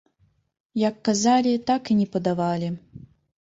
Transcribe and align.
Як 0.87 0.95
казалі, 1.09 1.53
так 1.69 1.83
і 1.93 1.99
не 2.01 2.07
падавалі. 2.17 2.73